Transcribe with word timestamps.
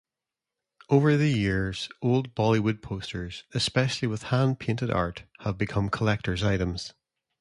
Over 0.89 1.15
the 1.15 1.29
years, 1.29 1.87
old 2.01 2.33
Bollywood 2.33 2.81
posters, 2.81 3.43
especially 3.53 4.07
with 4.07 4.23
hand-painted 4.33 4.89
art, 4.89 5.25
have 5.41 5.59
become 5.59 5.89
collectors 5.91 6.43
items. 6.43 6.95